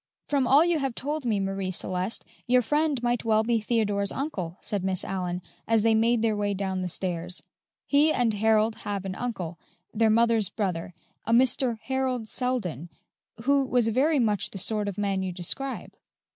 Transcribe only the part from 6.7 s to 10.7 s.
the stairs; "he and Harold have an uncle their mother's